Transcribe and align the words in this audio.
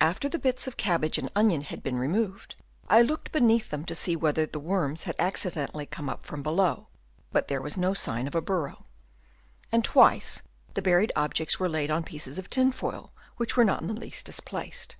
After 0.00 0.28
the 0.28 0.40
bits 0.40 0.66
of 0.66 0.76
cabbage 0.76 1.16
and 1.16 1.30
onion 1.36 1.60
had 1.60 1.80
been 1.80 1.94
removed, 1.96 2.56
I 2.88 3.02
looked 3.02 3.30
beneath 3.30 3.70
them 3.70 3.84
to 3.84 3.94
see 3.94 4.16
whether 4.16 4.46
the 4.46 4.58
worms 4.58 5.04
had 5.04 5.16
acci 5.18 5.52
dentally 5.52 5.88
come 5.88 6.08
up 6.08 6.24
from 6.24 6.42
below, 6.42 6.88
but 7.30 7.46
there 7.46 7.62
was 7.62 7.74
32 7.74 7.84
HABITS 7.84 7.84
OF 7.84 7.84
WOEMS. 7.86 8.04
Chap. 8.04 8.10
I. 8.10 8.14
no 8.14 8.18
sign 8.18 8.26
of 8.26 8.34
a 8.34 8.42
burrow; 8.44 8.84
and 9.70 9.84
twice 9.84 10.42
the 10.74 10.82
buried 10.82 11.12
objects 11.14 11.60
were 11.60 11.68
laid 11.68 11.92
on 11.92 12.02
pieces 12.02 12.36
of 12.36 12.50
tin 12.50 12.72
foil 12.72 13.12
which 13.36 13.56
were 13.56 13.64
not 13.64 13.80
in 13.82 13.86
the 13.86 13.92
least 13.94 14.26
displaced. 14.26 14.96